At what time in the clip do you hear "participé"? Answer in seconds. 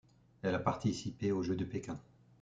0.59-1.31